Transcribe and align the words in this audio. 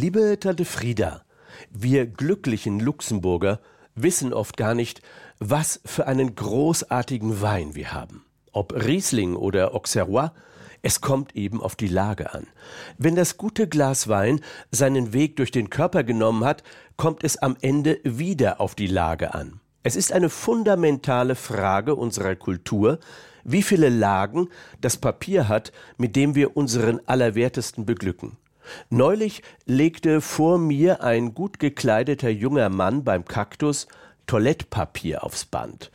Liebe 0.00 0.38
Tante 0.38 0.64
Frieda, 0.64 1.24
wir 1.72 2.06
glücklichen 2.06 2.78
Luxemburger 2.78 3.58
wissen 3.96 4.32
oft 4.32 4.56
gar 4.56 4.76
nicht, 4.76 5.02
was 5.40 5.80
für 5.84 6.06
einen 6.06 6.36
großartigen 6.36 7.42
Wein 7.42 7.74
wir 7.74 7.92
haben. 7.92 8.24
Ob 8.52 8.72
Riesling 8.72 9.34
oder 9.34 9.74
Auxerrois, 9.74 10.30
es 10.82 11.00
kommt 11.00 11.34
eben 11.34 11.60
auf 11.60 11.74
die 11.74 11.88
Lage 11.88 12.32
an. 12.32 12.46
Wenn 12.96 13.16
das 13.16 13.38
gute 13.38 13.66
Glas 13.66 14.06
Wein 14.06 14.40
seinen 14.70 15.12
Weg 15.12 15.34
durch 15.34 15.50
den 15.50 15.68
Körper 15.68 16.04
genommen 16.04 16.44
hat, 16.44 16.62
kommt 16.96 17.24
es 17.24 17.36
am 17.36 17.56
Ende 17.60 17.98
wieder 18.04 18.60
auf 18.60 18.76
die 18.76 18.86
Lage 18.86 19.34
an. 19.34 19.58
Es 19.82 19.96
ist 19.96 20.12
eine 20.12 20.30
fundamentale 20.30 21.34
Frage 21.34 21.96
unserer 21.96 22.36
Kultur, 22.36 23.00
wie 23.42 23.62
viele 23.62 23.88
Lagen 23.88 24.48
das 24.80 24.96
Papier 24.96 25.48
hat, 25.48 25.72
mit 25.96 26.14
dem 26.14 26.36
wir 26.36 26.56
unseren 26.56 27.00
Allerwertesten 27.04 27.84
beglücken. 27.84 28.36
Neulich 28.90 29.42
legte 29.66 30.20
vor 30.20 30.58
mir 30.58 31.02
ein 31.02 31.34
gut 31.34 31.58
gekleideter 31.58 32.30
junger 32.30 32.68
Mann 32.68 33.04
beim 33.04 33.24
Kaktus 33.24 33.86
Toilettpapier 34.26 35.24
aufs 35.24 35.44
Band. 35.44 35.90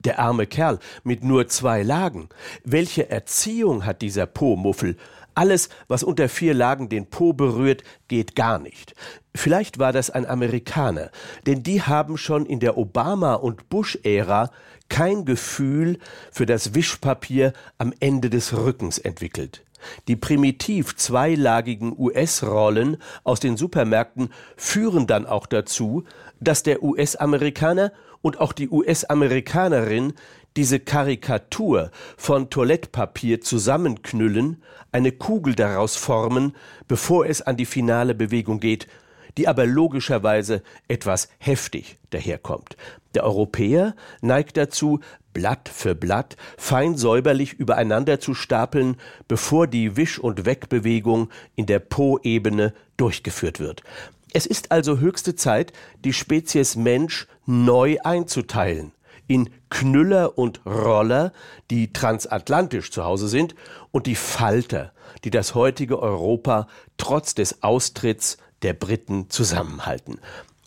Der 0.00 0.18
arme 0.20 0.46
Kerl 0.46 0.78
mit 1.02 1.24
nur 1.24 1.48
zwei 1.48 1.82
Lagen. 1.82 2.28
Welche 2.64 3.10
Erziehung 3.10 3.84
hat 3.84 4.02
dieser 4.02 4.26
Po-Muffel? 4.26 4.96
Alles, 5.38 5.68
was 5.86 6.02
unter 6.02 6.28
vier 6.28 6.52
Lagen 6.52 6.88
den 6.88 7.06
Po 7.06 7.32
berührt, 7.32 7.84
geht 8.08 8.34
gar 8.34 8.58
nicht. 8.58 8.96
Vielleicht 9.36 9.78
war 9.78 9.92
das 9.92 10.10
ein 10.10 10.26
Amerikaner, 10.26 11.12
denn 11.46 11.62
die 11.62 11.80
haben 11.80 12.18
schon 12.18 12.44
in 12.44 12.58
der 12.58 12.76
Obama- 12.76 13.34
und 13.34 13.68
Bush-Ära 13.68 14.50
kein 14.88 15.24
Gefühl 15.24 16.00
für 16.32 16.44
das 16.44 16.74
Wischpapier 16.74 17.52
am 17.78 17.94
Ende 18.00 18.30
des 18.30 18.52
Rückens 18.52 18.98
entwickelt. 18.98 19.62
Die 20.08 20.16
primitiv 20.16 20.96
zweilagigen 20.96 21.94
US-Rollen 21.96 22.96
aus 23.22 23.38
den 23.38 23.56
Supermärkten 23.56 24.30
führen 24.56 25.06
dann 25.06 25.24
auch 25.24 25.46
dazu, 25.46 26.02
dass 26.40 26.64
der 26.64 26.82
US-Amerikaner 26.82 27.92
und 28.22 28.40
auch 28.40 28.52
die 28.52 28.68
US-Amerikanerin 28.68 30.14
diese 30.58 30.80
Karikatur 30.80 31.92
von 32.16 32.50
Toilettpapier 32.50 33.40
zusammenknüllen, 33.40 34.60
eine 34.90 35.12
Kugel 35.12 35.54
daraus 35.54 35.94
formen, 35.94 36.56
bevor 36.88 37.26
es 37.26 37.42
an 37.42 37.56
die 37.56 37.64
finale 37.64 38.12
Bewegung 38.12 38.58
geht, 38.58 38.88
die 39.36 39.46
aber 39.46 39.66
logischerweise 39.66 40.64
etwas 40.88 41.28
heftig 41.38 42.00
daherkommt. 42.10 42.76
Der 43.14 43.22
Europäer 43.22 43.94
neigt 44.20 44.56
dazu, 44.56 44.98
Blatt 45.32 45.68
für 45.72 45.94
Blatt 45.94 46.36
fein 46.56 46.96
säuberlich 46.96 47.52
übereinander 47.52 48.18
zu 48.18 48.34
stapeln, 48.34 48.96
bevor 49.28 49.68
die 49.68 49.96
Wisch- 49.96 50.18
und 50.18 50.44
Wegbewegung 50.44 51.30
in 51.54 51.66
der 51.66 51.78
Po-Ebene 51.78 52.74
durchgeführt 52.96 53.60
wird. 53.60 53.84
Es 54.32 54.44
ist 54.44 54.72
also 54.72 54.98
höchste 54.98 55.36
Zeit, 55.36 55.72
die 56.04 56.12
Spezies 56.12 56.74
Mensch 56.74 57.28
neu 57.46 57.98
einzuteilen 58.02 58.90
in 59.28 59.50
Knüller 59.70 60.36
und 60.36 60.60
Roller, 60.66 61.32
die 61.70 61.92
transatlantisch 61.92 62.90
zu 62.90 63.04
Hause 63.04 63.28
sind, 63.28 63.54
und 63.92 64.06
die 64.06 64.16
Falter, 64.16 64.92
die 65.24 65.30
das 65.30 65.54
heutige 65.54 66.00
Europa 66.00 66.66
trotz 66.96 67.34
des 67.34 67.62
Austritts 67.62 68.38
der 68.62 68.72
Briten 68.72 69.30
zusammenhalten. 69.30 70.18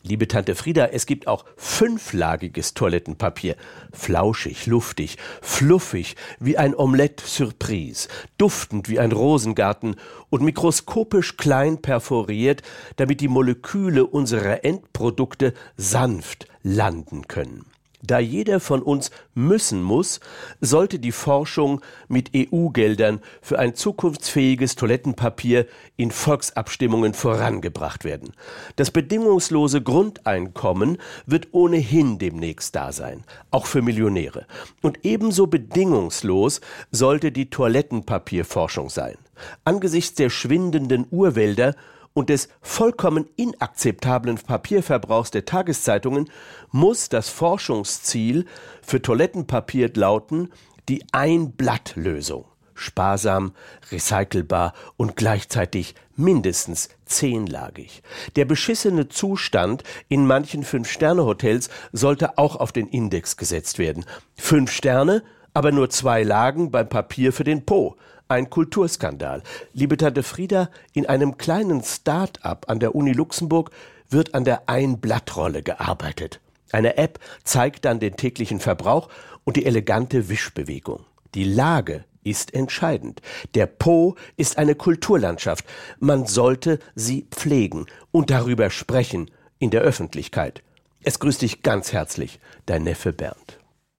Liebe 0.03 0.27
Tante 0.27 0.55
Frieda, 0.55 0.87
es 0.87 1.05
gibt 1.05 1.27
auch 1.27 1.45
fünflagiges 1.57 2.73
Toilettenpapier. 2.73 3.55
Flauschig, 3.93 4.65
luftig, 4.65 5.17
fluffig 5.41 6.15
wie 6.39 6.57
ein 6.57 6.73
Omelette 6.73 7.23
Surprise, 7.23 8.07
duftend 8.39 8.89
wie 8.89 8.97
ein 8.97 9.11
Rosengarten 9.11 9.97
und 10.31 10.41
mikroskopisch 10.41 11.37
klein 11.37 11.83
perforiert, 11.83 12.63
damit 12.95 13.21
die 13.21 13.27
Moleküle 13.27 14.07
unserer 14.07 14.65
Endprodukte 14.65 15.53
sanft 15.77 16.47
landen 16.63 17.27
können. 17.27 17.65
Da 18.03 18.19
jeder 18.19 18.59
von 18.59 18.81
uns 18.81 19.11
müssen 19.35 19.83
muss, 19.83 20.19
sollte 20.59 20.99
die 20.99 21.11
Forschung 21.11 21.81
mit 22.07 22.31
EU-Geldern 22.35 23.21
für 23.41 23.59
ein 23.59 23.75
zukunftsfähiges 23.75 24.75
Toilettenpapier 24.75 25.67
in 25.97 26.11
Volksabstimmungen 26.11 27.13
vorangebracht 27.13 28.03
werden. 28.03 28.33
Das 28.75 28.91
bedingungslose 28.91 29.81
Grundeinkommen 29.81 30.97
wird 31.25 31.49
ohnehin 31.51 32.17
demnächst 32.17 32.75
da 32.75 32.91
sein, 32.91 33.23
auch 33.51 33.67
für 33.67 33.81
Millionäre. 33.81 34.45
Und 34.81 34.99
ebenso 35.03 35.47
bedingungslos 35.47 36.61
sollte 36.91 37.31
die 37.31 37.49
Toilettenpapierforschung 37.49 38.89
sein. 38.89 39.15
Angesichts 39.63 40.15
der 40.15 40.29
schwindenden 40.29 41.05
Urwälder 41.09 41.75
und 42.13 42.29
des 42.29 42.49
vollkommen 42.61 43.27
inakzeptablen 43.35 44.37
Papierverbrauchs 44.37 45.31
der 45.31 45.45
Tageszeitungen 45.45 46.29
muss 46.71 47.09
das 47.09 47.29
Forschungsziel 47.29 48.45
für 48.81 49.01
Toilettenpapier 49.01 49.91
lauten, 49.93 50.49
die 50.89 51.03
Ein-Blatt-Lösung. 51.11 52.45
Sparsam, 52.73 53.53
recycelbar 53.91 54.73
und 54.97 55.15
gleichzeitig 55.15 55.93
mindestens 56.15 56.89
zehnlagig. 57.05 58.01
Der 58.35 58.45
beschissene 58.45 59.07
Zustand 59.07 59.83
in 60.07 60.25
manchen 60.25 60.63
Fünf-Sterne-Hotels 60.63 61.69
sollte 61.91 62.37
auch 62.37 62.55
auf 62.55 62.71
den 62.71 62.87
Index 62.87 63.37
gesetzt 63.37 63.77
werden. 63.77 64.05
Fünf 64.35 64.71
Sterne, 64.71 65.23
aber 65.53 65.71
nur 65.71 65.89
zwei 65.89 66.23
Lagen 66.23 66.71
beim 66.71 66.89
Papier 66.89 67.33
für 67.33 67.43
den 67.43 67.65
Po. 67.65 67.97
Ein 68.31 68.49
Kulturskandal. 68.49 69.43
Liebe 69.73 69.97
Tante 69.97 70.23
Frieda, 70.23 70.69
in 70.93 71.05
einem 71.05 71.37
kleinen 71.37 71.83
Start-up 71.83 72.69
an 72.69 72.79
der 72.79 72.95
Uni 72.95 73.11
Luxemburg 73.11 73.71
wird 74.09 74.33
an 74.33 74.45
der 74.45 74.69
Einblattrolle 74.69 75.63
gearbeitet. 75.63 76.39
Eine 76.71 76.95
App 76.95 77.19
zeigt 77.43 77.83
dann 77.83 77.99
den 77.99 78.15
täglichen 78.15 78.61
Verbrauch 78.61 79.09
und 79.43 79.57
die 79.57 79.65
elegante 79.65 80.29
Wischbewegung. 80.29 81.03
Die 81.35 81.43
Lage 81.43 82.05
ist 82.23 82.53
entscheidend. 82.53 83.21
Der 83.53 83.65
Po 83.65 84.15
ist 84.37 84.57
eine 84.57 84.75
Kulturlandschaft. 84.75 85.65
Man 85.99 86.25
sollte 86.25 86.79
sie 86.95 87.27
pflegen 87.31 87.85
und 88.11 88.29
darüber 88.29 88.69
sprechen 88.69 89.29
in 89.59 89.71
der 89.71 89.81
Öffentlichkeit. 89.81 90.63
Es 91.03 91.19
grüßt 91.19 91.41
dich 91.41 91.63
ganz 91.63 91.91
herzlich, 91.91 92.39
dein 92.65 92.83
Neffe 92.83 93.11
Bernd. 93.11 93.60